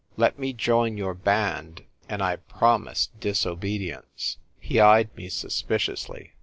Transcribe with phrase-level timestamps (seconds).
[0.17, 6.31] Let me join your band— and I promise dis obedience." He eyed me suspiciously.